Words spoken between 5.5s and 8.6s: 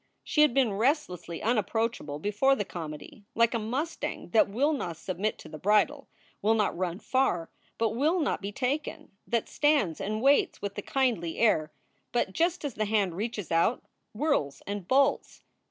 bridle, will not run far, but will not be